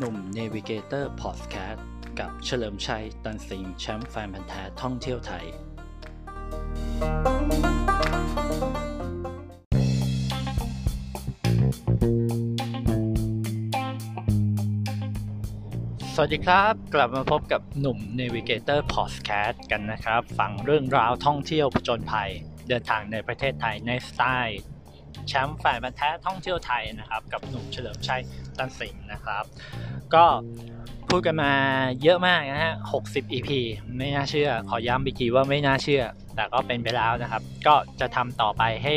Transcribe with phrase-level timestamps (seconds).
[0.00, 1.86] หนุ่ม Navigator Podcast
[2.18, 5.44] กับเฉลิมชัย ตันสิงห์แชมป์แฟนพันธุ์แท้ท่องเที่ยวไทย
[16.14, 22.30] สวัสดีครับ กลับมาพบกับหนุ่ม Navigator Podcast กันนะครับ ฟังเรื่องราวท่องเที่ยวผจญภัย
[22.68, 24.60] เดินทางในประเทศไทยในสไตล์
[25.28, 28.22] แชมป์แฟนพันธุ์แท้ท่องเที่ยวไทยนะครับ กับหนุ่มเฉลิมชัย
[28.58, 29.44] ตันสิงห์นะครับ
[30.14, 30.24] ก็
[31.08, 31.52] พูดกันมา
[32.02, 33.48] เยอะมากนะฮะ 60 EP
[33.98, 36.02] ไม่น่าเชื่อ ขอย้ำอีกทีว่าไม่น่าเชื่อ
[36.36, 38.94] แต่ก็เป็นไปแล้วนะครับ ก็จะทำต่อไปให้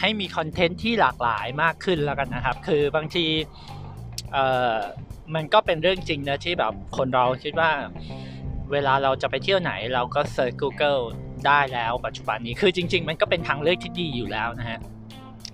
[0.00, 3.26] ให้มีคอนเทนต์ที่หลากหลายมากขึ้นแล้วกันนะครับ คือบางที
[4.32, 4.76] เอ่อ
[5.34, 7.70] มันก็เป็นเรื่องจริงนะที่แบบคนเราคิดว่า
[8.72, 11.02] เวลาเราจะไปเที่ยวไหนเราก็ search Google
[11.46, 14.78] ได้แล้วปัจจุบันนี้คือจริง ๆ มันก็เป็นทางเลือกที่ดีอยู่แล้วนะฮะ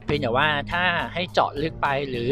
[0.09, 2.31] เพียงแต่ว่าถ้าให้เจาะลึกไปหรือ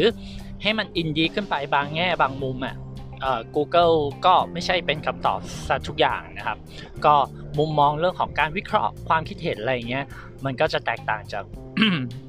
[0.61, 2.75] ให้มันอินดีขึ้นไปบางแง่บางมุมอะ
[3.21, 6.57] เอ่อ Google ก็ไม่ใช่เป็นคำตอบซะทุกอย่างนะครับ
[7.05, 7.15] ก็
[7.59, 10.05] มุมมองเรื่องของการวิเคราะห์ความคิดเห็นอะไรเงี้ย
[10.45, 11.45] มันก็จะแตกต่างจาก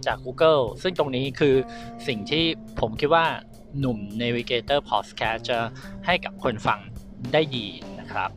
[0.06, 1.54] จาก Google ซึ่งตรงนี้คือ
[2.06, 2.44] สิ่งที่
[2.80, 3.26] ผมคิดว่า
[3.78, 5.58] หนุ่ม Navigator Podcast จะ
[6.06, 6.80] ให้กับคนฟัง
[7.32, 7.66] ได้ดี
[8.00, 8.30] นะครับ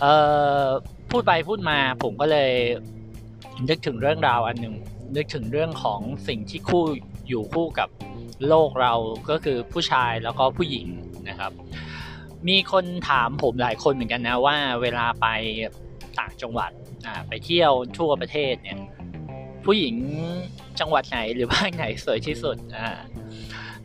[0.00, 0.14] เอ่
[0.62, 0.64] อ
[1.10, 2.52] พูดไปพูดมาผมก็เลย
[3.68, 4.74] นึกถึงเรื่องราวอันหนึ่ง
[5.16, 6.84] นึกถึงเรื่องของสิ่งที่คู่
[7.28, 7.88] อยู่คู่กับ
[8.48, 8.94] โลกเรา
[9.30, 10.86] ก็คือผู้ชายแล้วก็ผู้หญิง
[11.28, 11.52] นะครับ
[12.48, 15.26] มีคนถามผมหลายคนเหมือนกันนะว่าเวลาไป
[16.18, 16.70] ต่างจังหวัด
[17.28, 18.78] ไปเที่ยวทั่วประเทศเนี่ย
[19.64, 19.96] ผู้หญิง
[20.80, 22.88] จังหวัดไหนหรือบ้านไหนสวยที่สุดอ่า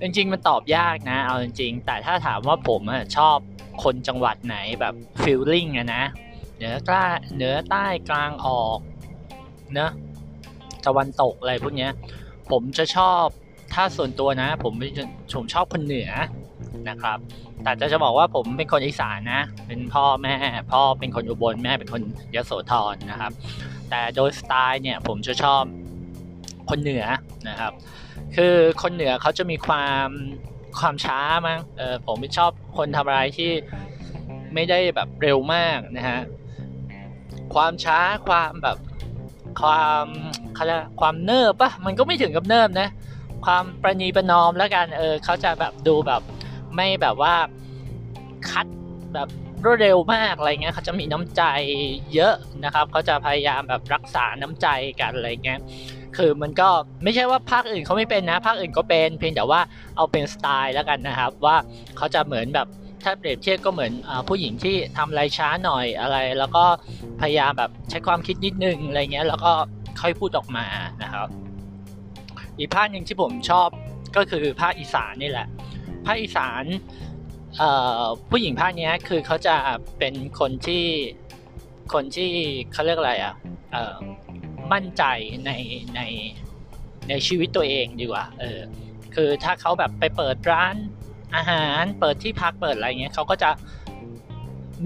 [0.02, 2.82] จริงๆมันตอบยากนะ เอาจริงๆ แต่ถ้าถามว่าผม
[3.18, 3.38] ชอบ
[3.84, 6.04] คนจังหวัดไหนแบบฟิลลิ่งอะนะ
[6.56, 7.06] เหนือกล้า
[7.36, 8.80] เหนือใต้กลางออก
[9.74, 9.92] เนะ
[10.86, 11.92] ตะวันตกอะไรพวกเนี้ย
[12.52, 13.24] ผมจะชอบ
[13.74, 14.74] ถ้าส่วนตัวนะ ผม
[15.36, 16.12] ผมชอบคนเหนือ
[16.90, 17.18] นะครับ
[17.64, 20.36] แต่จะจะบอกว่าผมเป็นคนอีสานนะ เป็นพ่อแม่
[20.72, 22.02] พ่อเป็นคนอุบลแม่เป็นคน
[22.36, 23.32] ยโสธรนะครับ
[23.90, 25.64] แต่โดยสไตล์เนี่ยผมจะชอบ
[26.70, 27.06] คนเหนือ
[27.50, 27.72] นะครับ
[28.36, 30.08] คือคนเหนือเขาจะมีความ
[30.80, 33.52] ความช้ามั้งเออผมไม่ชอบคนทำอะไรที่
[34.54, 36.20] ไม่ได้แบบเร็วมากนะฮะ
[37.54, 38.78] ความช้าความแบบ
[39.62, 40.06] ความ
[40.58, 42.90] เขาเรียกความเนิบปะมันก็ไม่ถึงกับเนิบนะ
[43.46, 46.22] ความประนีประนอมแล้วกันเออเขาจะแบบดูแบบ
[46.76, 47.36] ไม่แบบว่า
[48.50, 48.68] คัด
[49.14, 49.30] แบบ
[49.66, 51.44] รวดเร็วมากอะไรเงี้ยเขาจะมีน้ำใจ
[52.14, 54.68] เยอะนะครับเขาจะพยายามแบบรักษาน้ำใจ
[55.02, 55.60] กันอะไรเงี้ย
[56.18, 56.70] คือมันก็
[57.04, 59.62] ไม่ใช่ว่าภาคอื่นเขาไม่เป็นนะ ภาคอื่นก็เป็นเพียงแต่ว่า
[59.96, 61.56] เอาเป็นสไตล์แล้วกันนะครับ ว่า
[61.98, 62.68] เขาจะเหมือนแบบ
[63.04, 66.66] ถ้าเปรียบเทียบก็เหมือนอผู้หญิงที่ทำอะไรช้าหน่อยอะไร แล้วก็
[67.22, 69.52] พยายามแบบใช้ความคิดนิดนึงอะไรเงี้ยแล้วก็
[70.02, 70.66] ค่อยพูดออกมา
[71.04, 71.28] นะครับ
[72.58, 73.70] อีกภาคหนึ่งที่ผมชอบ
[74.18, 75.48] ก็คือภาคอีสานนี่แหละ
[76.06, 76.64] ภาคอีสาน
[78.30, 79.56] ผู้หญิงภาคนี้คือเขาจะ
[80.00, 80.86] เป็นคนที่
[81.94, 82.32] คนที่
[82.74, 83.36] เขาเรียกอะไรอะ
[84.74, 85.04] มั่นใจ
[85.46, 85.52] ใน
[85.96, 86.02] ใน
[87.10, 88.60] ในชีวิตตัวเองดีกว่าเออ
[89.16, 90.76] คือถ้าเขาแบบไปเปิดร้าน
[91.36, 93.50] อาหารเปิดที่พักเปิดอะไรเงี้ยเขาก็จะ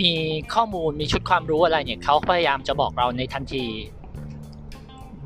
[0.01, 0.11] มี
[0.53, 3.65] ข้อมูลมีชุดความรู้อะไรเนี่ยเขาพยายามจะบอกเราในทันที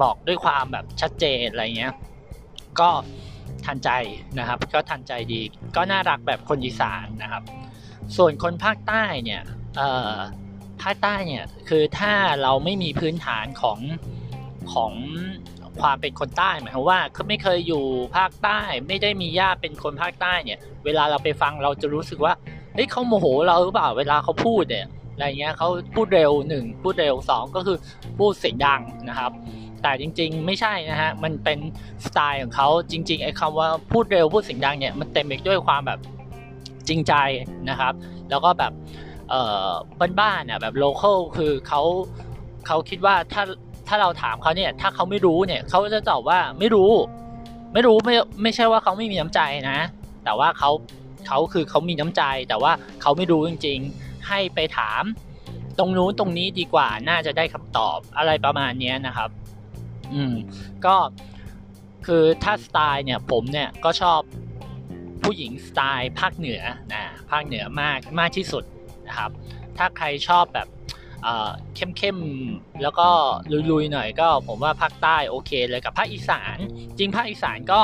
[0.02, 1.94] บอกด้วยความแบบชัดเจนอะไรเงี้ย
[2.80, 2.90] ก็
[3.66, 3.90] ทันใจ
[4.40, 5.42] นะครับ ก็ทันใจดี
[5.76, 7.44] ก็น่ารักแบบคนอีสานนะครับ
[8.18, 9.42] ส่วนคนภาคใต้เนี่ย
[10.82, 13.80] ภาคใต้เนี่ยคือถ้าเราไม่มีพื้นฐานของ
[14.74, 14.92] ของ
[15.82, 17.84] ความเป็นคนใต้หมายความว่าเขาไม่เคยอยู่
[18.18, 22.34] ภาคใต้ ไม่ได้มีญาติเป็นคนภาคใต้เนี่ย เวลาเราไปฟังเราจะรู้สึกว่า
[22.74, 27.78] เฮ้ยเขาโมโหเราหรือเปล่าเวลาเขาพูดเนี่ยอะไรเงี้ยเขาพูดเร็วหนึ่งพูดเร็วสองก็คือ
[28.18, 29.32] พูดเสียงดังนะครับ
[29.86, 31.60] แต่จริง ๆ ไม่ใช่นะฮะ มันเป็น
[32.06, 36.00] สไตล์ของเขาจริงๆไอ้คำว่าพูดเร็วพูดเสียงดังเนี่ยมันเต็มไปด้วยความแบบ
[36.88, 37.14] จริงใจ
[37.70, 37.94] นะครับ
[38.30, 38.74] แล้วก็แบบ
[39.30, 39.70] เอ่อ
[40.20, 41.82] บ้านๆเนี่ยแบบโลเคอลคือเขา
[42.68, 43.44] เขาคิดว่าถ้า
[43.88, 46.92] ถ้าเราถามเขาเนี่ยถ้าเขาไม่รู้เนี่ยเขาจะตอบว่าไม่รู้
[47.74, 49.80] ไม่รู้ไม่ไม่ใช่ว่าเขาไม่มีน้ำใจนะ
[50.24, 50.72] แต่ว่าเขา
[51.28, 52.72] เขาคือเขามีน้ำใจ แต่ว่า
[53.02, 55.04] เขาไม่รู้จริง ๆ ให้ไปถาม
[55.80, 59.30] ตรงนู้นตรงนี้ดีกว่าน่าจะได้คำตอบอะไรประมาณนี้นะครับ
[60.14, 60.36] อืม
[60.86, 60.96] ก็
[62.06, 64.22] คือถ้าสไตล์เนี่ยผมเนี่ยก็ชอบ
[65.24, 66.62] ผู้หญิงสไตล์ภาคเหนือ
[66.94, 68.64] นะภาคเหนือมากมากที่สุด
[69.08, 69.32] นะครับ
[69.78, 70.68] ถ้าใครชอบแบบ
[71.76, 73.08] เข้มๆ แล้วก็
[73.72, 76.58] ลุยๆ หน่อยก็ผมว่าภาคใต้โอเคเลยกับภาคอีสาน
[76.98, 77.82] จริงภาคอีสานก็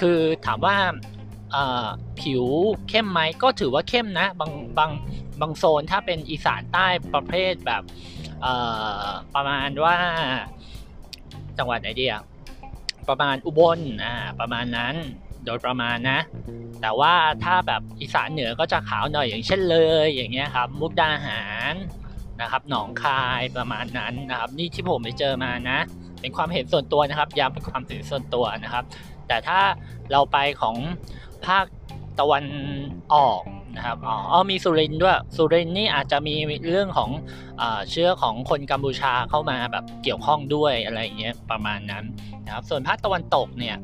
[0.00, 0.76] คือถามว่า
[2.20, 2.44] ผิว
[2.88, 4.90] เข้มไหมก็ถือว่าเข้มนะบางบาง
[5.40, 7.82] บางโซนถ้าเป็นอีสานใต้ประเภทแบบ
[9.34, 9.96] ประมาณว่า
[11.58, 12.22] จังหวัดไหนดีอะ
[13.08, 14.94] ประมาณอุบลอ่าประมาณนั้น
[15.44, 16.18] โดยประมาณนะ
[16.82, 17.14] แต่ว่า
[17.44, 21.74] ถ้าแบบอีสานเหนือก็จะขาวหน่อยอย่างเช่นเลย อย่างเงี้ยครับ มุกดาหาร
[22.40, 25.78] นะครับหนองคายประมาณนั้นนะครับ นี่ที่ผมไปเจอมานะ
[26.20, 28.84] เป็นความเห็นส่วนตัวนะครับย้ำเป็นความเห็นส่วนตัวนะครับ
[29.28, 29.60] แต่ถ้า
[30.12, 30.76] เราไปของ
[31.46, 31.64] ภาค
[32.20, 32.44] ตะวัน
[33.14, 33.42] ออก
[33.76, 36.34] นะครับอ๋อมีสุรินด้วยสุรินนี่อาจจะมี
[36.70, 37.10] เรื่องของ
[37.60, 42.04] อเชื้อของคนกัมพูชาเข้ามาแบบเกี่ยวข้องด้วยอะไรเงี้ยประมาณนั้น
[42.44, 43.76] นะครับส่วนภาคตะวันตกเนี่ย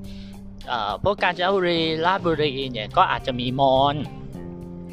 [1.02, 3.96] พวกกาญจนบุรีราชบุรีเนี่ยก็อาจจะมีมอญ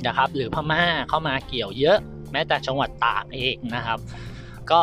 [0.07, 1.97] นะครับหรือพม่าเข้ามาเกี่ยวเยอะ
[2.31, 4.00] แม้แต่จังหวัดตากเองนะครับ
[4.71, 4.81] ก็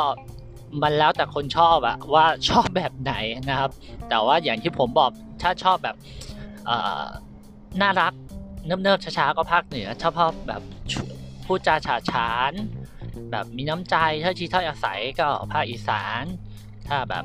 [0.83, 3.15] มันแล้วแต่คนชอบอะว่าชอบแบบไหน
[3.51, 3.71] นะครับ
[4.09, 5.11] แต่ว่าอย่างที่ผมบอก
[5.43, 5.97] ถ้าชอบแบบ
[7.83, 8.13] น่ารัก
[8.67, 10.63] เนิบๆช้าๆก็ภาคเหนือถ้าพอแบบ
[11.47, 12.53] พูดจาฉาฉาน
[13.31, 16.25] แบบมีน้ำใจถ้าชี้ถ้อยอาศัยก็ภาคอีสาน
[16.89, 17.25] ถ้าแบบ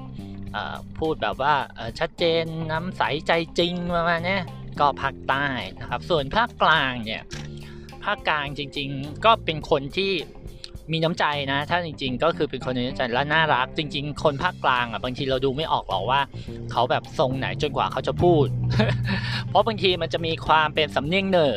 [0.97, 1.55] พูดแบบว่า
[1.99, 4.37] ชัดเจนน้ำใสใจจริงประมาณนี้
[4.79, 5.45] ก็ภาคใต้
[5.79, 7.23] นะครับ ส่วนภาคกลางเนี่ย
[8.03, 10.11] ภาคกลางจริง ๆ ก็เป็นคนที่
[10.91, 16.21] มีน้ำใจนะ ถ้าจริง ๆ ก็คือเป็นคนมีน้ำใจและน่ารัก จริง ๆ คนภาคกลางอะบางทีเราดูไม่ออกหรอกว่า
[16.71, 18.47] เขาแบบทรงไหนจนกว่าเขาจะพูด
[19.49, 21.55] เพราะบางทีมันจะมีความเป็นสำเนียงเนอ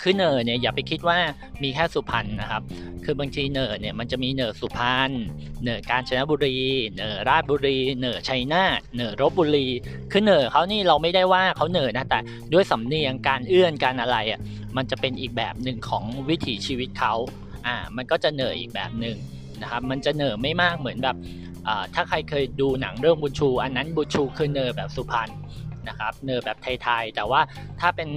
[0.00, 1.18] คือเนอเนี่ยอย่าไปคิดว่า
[1.62, 2.62] มีแค่สุพรรณนะครับ
[3.04, 5.10] คือบางทีเนอเนี่ยมันจะมีเนอสุพรรณ
[5.62, 6.58] เนอกาญจนบุรี
[6.96, 9.66] เนอราชบุรี เนอชัยนาท เนอรบบุรี
[10.12, 12.18] คือเนอเขานี่เราไม่ได้ว่าเขาเนอนะแต่
[12.52, 14.40] ด้วยสำเนียงการเอื้อนการอะไรอะ
[14.76, 17.14] มันจะเป็นอีกแบบหนึ่งของวิถีชีวิตเขา
[17.66, 19.16] อ่ามันก็จะเหนื่อยอีกแบบหนึ่ง
[19.62, 21.16] นะครับมันจะเหนื่อยไม่มากเหมือนแบบ
[21.94, 25.30] ถ้าใครเคยดูหนังเรื่องบุญชู อันนั้นบุญชูคือเนอแบบสุพรรณ
[25.88, 27.40] นะครับเนอแบบไทยๆแต่ว่า
[27.80, 28.08] ถ้าเป็น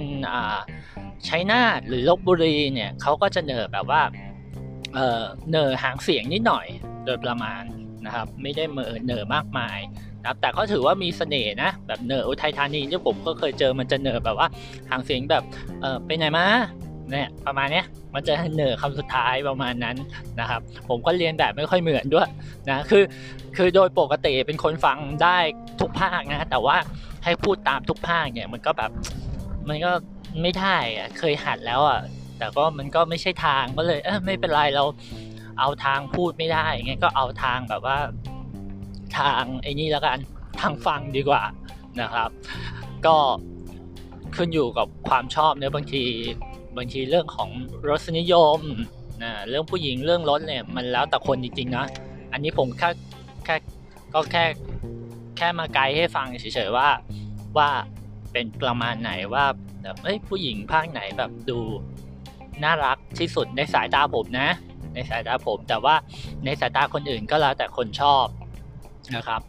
[1.28, 4.02] ชัยนาทหรือลบบุรีเนี่ยเขาก็จะเนอแบบว่า
[5.50, 6.66] เนอหางเสียงนิดหน่อย
[7.04, 7.62] โดยประมาณ
[8.06, 9.78] นะครับไม่ได้เมอเนอมากมาย
[10.20, 14.48] นะครับแต่ก็ถือว่ามีเสน่ห์นะแบบเนออุทัยธานีที่ผมก็เคยเจอมันจะเนอแบบว่า
[14.90, 15.44] หางเสียงแบบ
[15.80, 16.46] เออไปไหนมา
[17.10, 17.84] เนี่ยประมาณเนี้ย
[18.14, 19.96] มันจะเหนือคำสุดท้ายประมาณนั้น
[20.40, 22.28] นะครับ ผมก็เรียนแบบไม่ค่อยเหมือนด้วย
[22.70, 23.02] นะคือ
[23.56, 25.38] คือโดยปกติเป็นคนฟังได้
[25.80, 26.76] ทุกภาคนะ แต่ว่า
[27.24, 28.90] ให้พูดตามทุกภาคเนี่ยมันก็แบบ
[29.68, 29.92] มันก็
[30.42, 32.00] ไม่ได้อะเคยหัดแล้วอะ
[32.38, 34.84] แต่ก็มันก็ไม่ใช่ทางก็เลยเออไม่เป็นไรเรา
[35.58, 37.98] เอาทางพูดไม่ได้ไงก็เอาทางแบบว่า
[39.18, 40.18] ทางไอ้นี่แล้วกัน
[40.60, 41.42] ทางฟังดีกว่า
[42.00, 42.30] นะครับ
[43.06, 43.16] ก็
[44.36, 46.04] ขึ้นอยู่กับความชอบเนี่ยบางที
[46.76, 47.50] บางทีเรื่องของ
[47.88, 48.60] รสนิยม
[49.22, 51.86] นะเรื่องผู้หญิงเรื่องรถเนี่ยมันแล้วแต่คนจริงๆนะ
[52.32, 52.90] อันนี้ผมแค่
[53.44, 53.56] แค่
[54.14, 54.44] ก็แค่
[55.36, 56.88] แค่มาไกด์ให้ฟังเฉยๆว่า
[57.58, 57.68] ว่า
[58.32, 59.44] เป็นประมาณไหนว่า
[59.82, 61.58] แบบเอ้ยผู้หญิงภาคไหนแบบดู
[62.64, 64.50] น่ารักที่สุดในสายตาผมนะ
[64.94, 65.94] ในสายตาผมแต่ว่า
[66.44, 68.26] ในสายตาคนอื่นก็แล้วแต่คนชอบ
[69.16, 69.40] นะครับ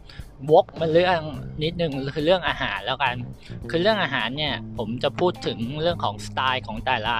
[0.52, 1.20] วกมาเรื่อง
[1.62, 3.14] นิดนึงคือเรื่องอาหารแล้วกัน
[3.70, 7.16] คือเรื่องอาหารเนี่ยผมจะพูดถึงเรื่องของสไตล์ของแต่ละ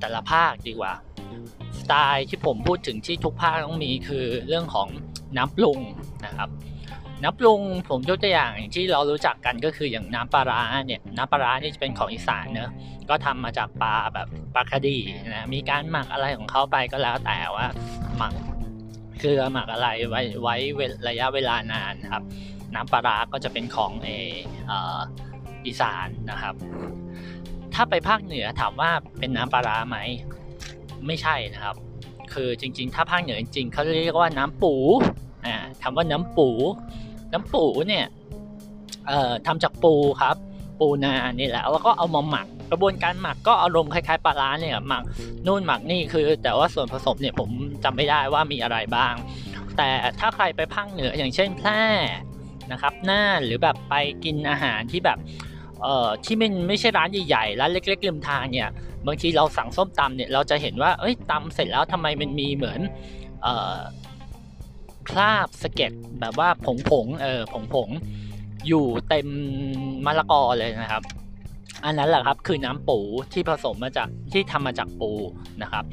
[0.00, 0.92] แต่ละภาคดีกว่า
[1.80, 4.88] สไตล์ที่ผมพูดถึงที่ทุกภาคต้องมีคือเรื่องของ
[5.36, 5.80] น้ำปรุง
[6.26, 6.48] นะครับ
[7.22, 12.70] น้ำปรุงผมยกตัวอย่างที่เรารู้จักกันก็คืออย่างน้ำปลาร้าเนี่ยน้ำปลาร้านี่จะเป็นของอีสานเนอะ
[13.10, 14.96] ก็ทำมาจากปลาแบบปลาคดี
[15.34, 17.66] นะมีการหมักอะไรของเขาไปก็แล้วแต่ว่า
[18.16, 18.32] หมัก
[19.20, 20.54] เกลือหมักอะไรไว้ไว้
[21.08, 22.24] ระยะเวลานานครับ
[22.74, 25.00] น้ำปลาร้าก็จะเป็นของเออ
[25.66, 26.54] อีสานนะครับ
[27.74, 29.98] ถ้าไปภาคเหนือถามว่าเป็นน้ำปลาร้าไหม
[31.06, 31.76] ไม่ใช่นะครับ
[32.32, 34.74] คือจริง ๆ ถ้าภาคเหนือจริงๆเขาเรียกว่าน้ำปู
[35.46, 36.48] อ่าคำว่าน้ำปู
[37.32, 38.06] น้ำปูเนี่ย
[39.06, 40.36] เอ่อทำจากปูครับ
[40.80, 45.04] ปูนานี่แหละแล้วก็เอามาหมัก กระบวนการหมักก็อารมณ์คล้ายๆปลาร้าเนี่ยหมัก
[45.46, 47.50] นู่นหมักนี่คือ แต่ว่าส่วนผสมเนี่ยผม
[47.84, 49.14] จำไม่ได้ว่ามีอะไรบ้าง
[49.76, 49.88] แต่
[50.20, 51.82] ถ้าใครไปภาคเหนืออย่างเช่นแพร่
[52.72, 53.94] นะครับน่านหรือแบบไป
[54.24, 55.18] กินอาหารที่แบบ
[55.82, 58.68] เอ่อที่มันไม่ใช่ร้านใหญ่ๆร้านเล็กๆริมทางเนี่ย
[59.06, 62.80] บางทีเราสั่งส้มตำเนี่ยเราจะเห็นว่าเอ้ยตำเสร็จแล้วทำไมมันมีเหมือน
[63.42, 63.78] เอ่อ
[65.10, 67.88] คราบสเก็ตแบบว่าผงผงเออผงผง
[68.68, 69.28] อยู่เต็ม
[70.06, 71.02] มะละกอเลยนะครับ
[71.84, 72.98] อันนั้นแหละครับคือน้ำปู
[73.32, 75.10] ที่ผสมมาจากที่ทำมาจากปู
[75.62, 75.84] นะครับ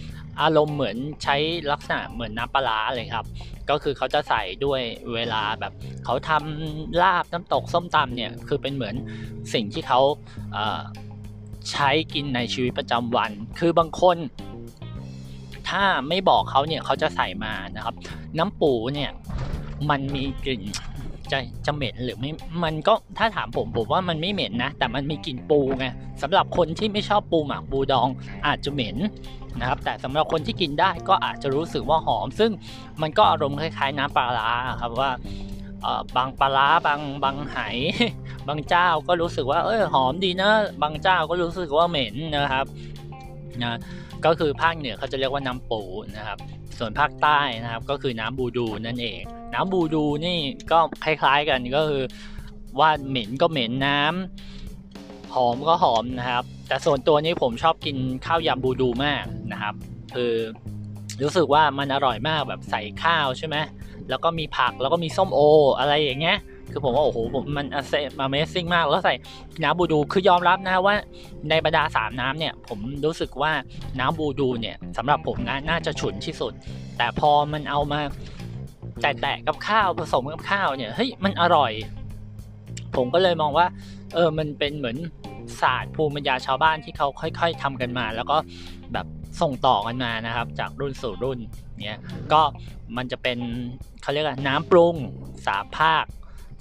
[0.41, 1.35] อารมณ์เหมือนใช้
[1.71, 3.27] ลักษณะเหมือนน้ำปลาเลยครับ
[3.69, 4.81] ก็คือเขาจะใส่ด้วย
[5.13, 5.73] เวลาแบบ
[6.05, 8.95] เขาทำลาบน้ำตกส้มตำเนี่ยคือเป็นเหมือน
[9.53, 10.01] สิ่งที่เขา
[11.71, 14.17] ใช้กินในชีวิตประจำวัน คือบางคน
[15.69, 17.95] ถ้าไม่บอกเขาเนี่ยเขาจะใส่มานะครับ
[18.37, 19.11] น้ำปูเนี่ย
[19.89, 20.63] มันมีกลิ่น
[21.31, 22.31] จะจะเหม็นหรือไม่
[22.63, 25.85] มันก็ถ้าถามผมผมว่ามันไม่เหม็นนะ แต่มันมีกลิ่นปูไง
[26.21, 28.07] สำหรับคนที่ไม่ชอบปูหมักปูดอง
[28.47, 28.97] อาจจะเหม็น
[29.59, 32.51] นะครับ แต่สำหรับคนที่กินได้ก็อาจจะรู้สึกว่าหอม ซึ่ง
[33.01, 34.51] มันก็อารมณ์คล้ายๆ น้ำปลาร้า
[34.81, 35.11] ครับว่า
[36.15, 37.57] บางปลาบางบางไห
[38.47, 40.51] บางเจ้าก็รู้สึกว่าเออหอมดีนะ
[40.83, 42.65] บางเจ้าก็รู้สึกว่าเหม็นนะครับ
[43.61, 43.79] นะ
[44.25, 45.81] ก็คือภาคเหนือเขาจะเรียกว่าน้ำปู
[46.17, 46.37] นะครับ
[46.79, 49.21] ส่วนภาคใต้นะครับก็คือน้ำบูดูนั่นเอง
[49.53, 50.37] น้ำบูดูนี่
[50.71, 52.03] ก็คล้ายๆกันก็คือ
[52.79, 59.75] ว่าเหม็นก็เหม็นน้ำหอมก็หอมนะครับ แต่ส่วนตัวนี้ผมชอบกินข้าวยำบูดูมากนะครับ
[60.15, 60.33] คือ
[61.23, 63.55] รู้สึกว่ามันอร่อยมากแบบใส่ข้าวใช่ไหม
[64.09, 65.39] แล้วก็มีผักแล้วก็มีส้มโอ
[65.79, 66.37] อะไรอย่างเงี้ย
[66.73, 69.15] คือผมว่าโอ้โหผมมันอเซมาเมซิ่งมากแล้วใส่
[69.63, 70.95] น้ำบูดูคือยอมรับนะว่า
[71.49, 73.51] ในบรรดาสามน้ำเนี่ย ผมรู้สึกว่า
[73.99, 76.53] น้ำบูดูเนี่ยสำหรับผมนะน่าจะฉุนที่สุด
[76.97, 77.99] แต่พอมันเอามา
[79.01, 81.71] แตะกับข้าวผสมกับข้าวเนี่ยเฮ้ยมันอร่อย
[82.95, 83.67] ผมก็เลยมองว่า
[84.13, 84.97] เออมันเป็นเหมือน
[85.61, 88.37] ศาสตร์ภูมิปัญญาชาวบ้านที่เขาค่อย ๆทำกันมา แล้วก็
[88.93, 89.05] แบบ
[89.41, 91.39] ส่งต่อกันมานะครับ จากรุ่นสู่รุ่น
[91.85, 91.99] เนี่ย
[92.33, 92.41] ก็
[92.97, 93.37] มันจะเป็น
[94.01, 94.95] เขาเรียกว่าน้ำปรุง
[95.47, 96.05] สามภาค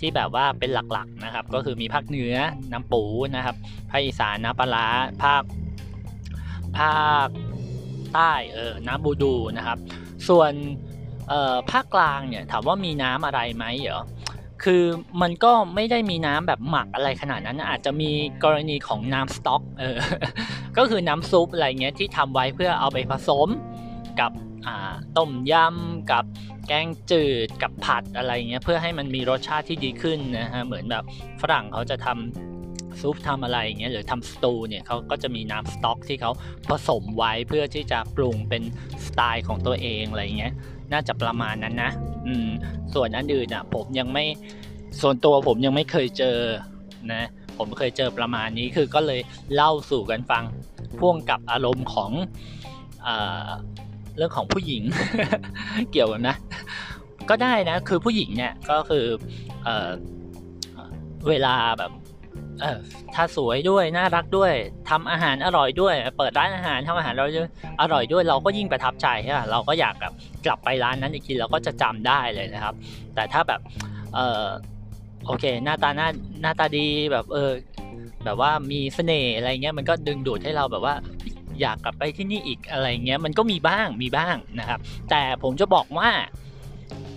[0.03, 2.35] ที่แบบว่าเป็นหลักๆนะครับ ก็คือมีภาคเหนือ
[2.73, 3.03] น้ำปู
[3.37, 3.57] นะครับ
[3.91, 4.87] ภาคอีสานน้ำปลา
[5.23, 5.43] ภาค
[6.79, 6.95] ภา
[7.27, 7.29] ค
[8.15, 9.79] ใต้เออน้ำบูดูนะครับ
[10.29, 10.53] ส่วน
[11.29, 14.05] เอ่อภาคกลางเนี่ยถามว่ามีน้ำอะไรไหมเหรอ
[14.65, 14.85] คือ
[15.23, 18.11] มันก็ไม่ได้มีน้ำแบบหมักอะไรขนาดนั้น อาจจะมี
[18.45, 19.99] กรณีของน้ำสต๊อกเออ
[20.77, 23.49] ก็คือน้ำซุปอะไรเงี้ยที่ทำไว้เพื่อเอาไปผสม
[24.21, 24.31] กับ
[25.17, 26.25] ต้มยำกับ
[26.67, 31.05] แกงจืดกับผัดอะไรเงี้ยเพื่อให้มันมีรสชาติที่ดีขึ้นนะฮะเหมือนแบบ
[31.41, 36.31] ฝรั่งเขาจะทำซุปทำอะไรเงี้ยหรือทำสตูเนี่ยเขาก็จะมีน้ำสต๊อกที่เขา
[36.71, 38.63] ผสมไว้เพื่อที่จะปรุงเป็น
[39.07, 40.53] สไตล์ของตัวเองอะไรเงี้ย
[40.93, 41.93] น่าจะประมาณนั้นนะ
[42.27, 42.49] อืม
[42.95, 44.25] ส่วนอันอื่นอะผมยังไม่
[45.01, 46.39] ส่วนตัวผมยังไม่เคยเจอ
[47.13, 47.29] นะ
[47.59, 49.21] ผมเคยเจอประมาณนี้คือก็เลย
[49.55, 50.45] เล่าสู่กันฟัง
[50.99, 52.11] พ่วงกับอารมณ์ของ
[54.17, 54.83] เรื่องของผู้หญิง
[55.93, 56.37] เกี่ยวกันนะ
[57.31, 59.05] ก็ได้นะ คือผู้หญิงเนี่ยก็คือ
[59.65, 59.91] เออ
[61.29, 61.93] เวลาแบบ
[62.61, 62.79] เออ
[63.15, 64.53] ถ้าสวยด้วยน่ารักด้วย
[64.91, 67.27] ทำอาหารอร่อยด้วย เปิดร้านอาหารทำอาหารเรา
[67.81, 70.13] อร่อยด้วย เราก็ยิ่งประทับใจใช่ไหมเราก็อยากแบบ
[70.47, 72.75] กลับไปร้านนั้นอีกทีเราก็จะจำได้เลยนะครับ
[73.15, 73.61] แต่ถ้าแบบ
[74.15, 74.47] เออ
[75.27, 76.09] โอเค หน้าตาหน้า
[76.43, 77.51] หน้าตาดีแบบเออ
[78.25, 80.95] แบบว่ามีเสน่ห์อะไรเงี้ยมันก็ดึงดูดให้เราแบบว่า
[81.61, 84.81] อยากกลับไปที่นี่อีกอะไรเงี้ยมันก็มีบ้างมีบ้างนะครับ
[85.11, 86.11] แต่ผมจะบอกว่า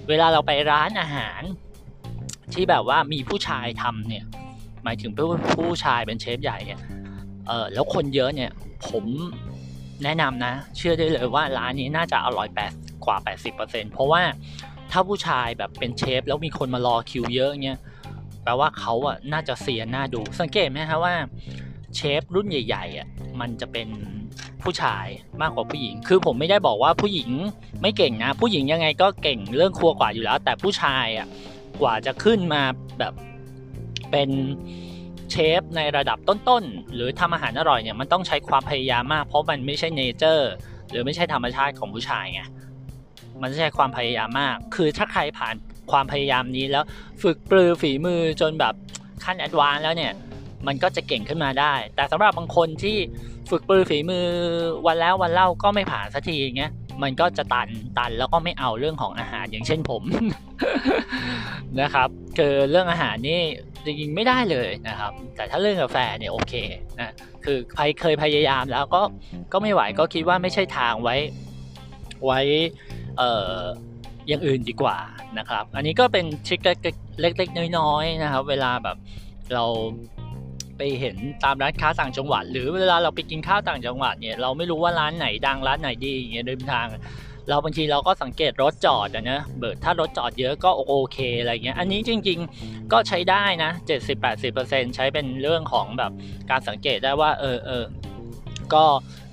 [0.10, 1.42] เวลาเราไปร้านอาหาร
[2.54, 4.26] ที่แบบว่ามีผู้ชายทำเนี่ย
[4.84, 6.80] หมายถึงผู้ผู้ชายเป็นเชฟใหญ่เนี่ย
[7.48, 8.52] เออแล้วคนเยอะเนี่ย
[8.88, 9.06] ผม
[10.04, 12.72] แนะนำนะ เชื่อได้เลยว่าร้านนี้น่าจะอร่อยแปด
[13.06, 13.18] กว่า
[13.56, 14.22] 80%เพราะว่า
[14.92, 17.80] ถ้าผู้ชายแบบเป็นเชฟ แล้วมีคนมารอคิวเยอะเงี้ย
[18.44, 21.16] แปลว่าเขาอะน่าจะเสียหน้าดู สังเกตไหมครับว่า
[21.96, 23.08] เชฟรุ่นใหญ่ๆอะ
[23.40, 23.88] มันจะเป็น
[24.66, 25.06] ผู้ชาย
[25.42, 27.30] มากกว่าผู้หญิง คือผมไม่ได้บอกว่าผู้หญิง
[27.82, 31.28] ไม่เก่งนะ ผู้หญิงยังไงก็เก่งเรื่องครัวกว่าอยู่แล้ว แต่ผู้ชายอะ
[31.82, 32.62] กว่าจะขึ้นมา
[33.00, 33.14] แบบ
[34.12, 34.30] เป็น
[35.32, 40.52] เชฟในระดับต้นๆ หรือทำอาหารอร่อยเนี่ยมันต้องใช้ความพยายามมาก เพราะมันไม่ใช่ nature
[40.90, 42.42] หรือไม่ใช่ธรรมชาติของผู้ชายไง
[43.42, 45.56] มันใช้ความพยายามมาก คือถ้าใครผ่าน
[45.92, 46.84] ความพยายามนี้แล้ว
[47.22, 48.74] ฝึกปรือฝีมือจนแบบ
[49.24, 50.14] ขั้นแอดวานแล้วเนี่ย
[50.68, 52.98] มันก็จะเก่งขึ้นมาได้ แต่สำหรับบางคนที่
[53.50, 54.28] ฝึกปือฝีมือ
[54.88, 56.72] วันแล้ววันเล่าก็ไม่ผ่านสักทีเงี้ย
[57.04, 60.04] มันก็จะตันตันแล้วก็ไม่เอาเรื่องของอาหารอย่างเช่นผม
[61.82, 63.40] นะครับคือเรื่องอาหารนี่
[63.86, 66.54] จริงๆไม่ได้เลยนะครับ แต่ถ้าเรื่องกาแฟเนี่ยโอเค
[67.00, 67.14] นะ
[67.46, 69.02] คือใครเคยพยายามแล้วก็
[69.54, 71.16] ก็ไม่ไหวก็คิดว่าไม่ใช่ทางไว้
[72.26, 72.40] ไว้
[73.18, 73.58] เอ่อ
[74.28, 74.98] อย่างอื่นดีกว่า
[75.38, 76.60] นะครับ อันนี้ก็เป็นทริค
[77.22, 78.98] เล็กๆน้อยๆนะครับ เวลาแบบ
[79.54, 79.66] เรา
[80.78, 86.88] ไปเห็นตามร้านค้าต่างจังหวัด หรือเวลาเราไปกินข้าวต่างจังหวัดเนี่ยเราไม่รู้ว่าร้านไหนดังร้านไหนดีอย่างเงี้ยเดินทาง
[87.50, 93.72] เราบางทีเราก็สังเกตรถจอดนะเบิดถ้ารถจอดเยอะก็โอเคอะไรเงี้ยอันนี้จริง ๆก็ใช้ได้นะ
[94.34, 96.12] 70-80%ใช้เป็นเรื่องของแบบ
[96.50, 97.84] การสังเกตได้ว่าเออเออ
[98.74, 98.86] ก็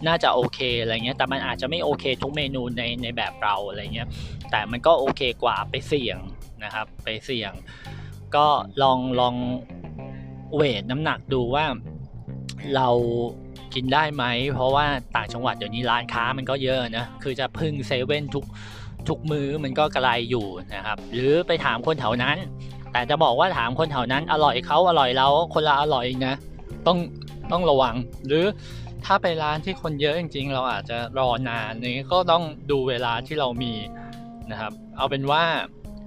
[0.07, 4.09] น่าจะโอเคอะไรเงี้ย แต่มันอาจจะไม่โอเคทุกเมนูในในแบบเราอะไรเงี้ย
[4.51, 6.19] แต่มันก็โอเคกว่าไปเสี่ยง
[6.65, 7.53] นะครับ ไปเสี่ยง
[8.37, 8.47] ก็
[8.83, 9.35] ลองลอง
[10.55, 11.65] เวทน้ำหนักดูว่า
[12.77, 12.89] เรา
[13.75, 18.45] กินได้ไหม เพราะว่าต่างจังหวัดเดี๋ยวนี้ร้านค้ามันก็เยอะนะคือจะพึ่งเซเว่นทุก
[19.09, 22.37] ทุกมือมันก็กระไรอยู่นะครับ หรือไปถามคนแถวนั้น
[22.93, 26.35] แต่จะบอกว่าถามคนแถวนั้นอร่อยเขาอร่อยเราคนละอร่อยนะ
[26.87, 26.99] ต้อง
[27.53, 27.95] ต้องระวัง
[28.27, 28.45] หรือ
[29.05, 33.73] ถ้าไปร้านที่คนเยอะจริง ๆ เราอาจจะรอนานนี้ก็ต้องดูเวลาที่เรามี
[34.51, 35.43] นะครับ เอาเป็นว่า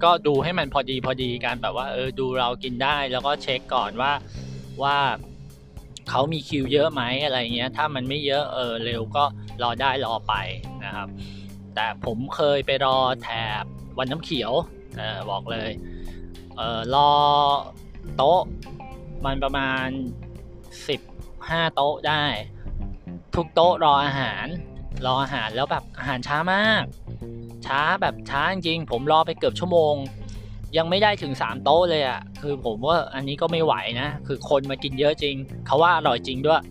[0.03, 4.11] ก็ดูให้มันพอดีพอดีกันแบบว่าเออดูเรากินได้แล้วก็เช็คก่อนว่า
[4.83, 4.97] ว่า
[6.09, 9.23] เขามีคิวเยอะไหมอะไรเงี้ยถ้ามันไม่เยอะเออเร็วก็
[9.63, 10.33] รอได้รอไป
[10.85, 11.07] นะครับ
[11.75, 13.29] แต่ผมเคยไปรอแถ
[13.61, 13.63] บ
[13.97, 14.53] วันน้ำเขียว
[14.99, 15.71] ออบอกเลย
[16.57, 17.11] เออรอ
[18.17, 18.41] โต๊ะ
[19.25, 19.87] มันประมาณ
[20.81, 22.23] 15 โต๊ะได้
[23.35, 24.45] ทุกโต๊ะรออาหาร
[25.05, 26.83] รออาหารแล้วแบบอาหารช้ามาก
[27.65, 29.93] ช้าแบบช้าจริงผมรอไปเกือบชั่วโมง
[30.77, 36.61] ยังไม่ได้ถึง 3 โต๊ะเลยอะ่ะคือผมว่าอันนี้ก็ไม่ไหวนะ คือคนมากินเยอะจริง เขาว่าอร่อยจริงด้วย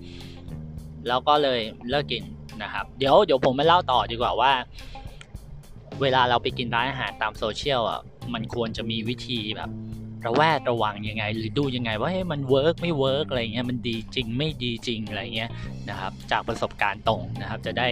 [1.08, 1.60] แล้วก็เลย
[1.90, 2.22] เลิกกิน
[2.62, 4.52] นะครับ เดี๋ยวเดี๋ยวผมมาเล่าต่อดีกว่าว่า
[6.02, 8.00] เวลาเราไปกินร้านอาหารตามโซเชียลอะ
[8.34, 9.70] มันควรจะมีวิธีแบบ
[10.26, 15.50] ระแวดระวังยังไง หรือดูยังไงว่าเฮ้ยมัน work ไม่ work อะไรเงี้ยมันดีจริงไม่ดีจริงอะไรเงี้ย
[15.90, 17.88] นะครับจากประสบการณ์ตรงนะครับ จะได้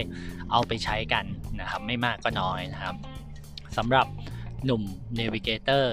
[0.51, 1.25] เอาไปใช้กัน
[1.59, 2.95] นะครับไม่มากก็น้อยนะครับ
[3.77, 4.07] สำหรับ
[4.65, 4.81] หนุ่ม
[5.19, 5.85] Navigator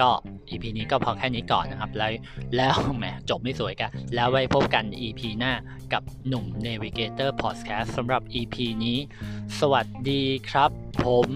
[0.00, 0.10] ก็
[0.50, 2.10] EP นี้ก็พอแค่นี้ก่อนนะครับ แล้ว
[2.56, 5.52] แล้วแหมจบไม่สวยกัน แล้วไว้พบกัน EP หน้า
[5.92, 8.98] กับหนุ่ม Navigator Podcast สำหรับ EP นี้
[9.60, 10.70] สวัสดีครับ
[11.04, 11.28] ผม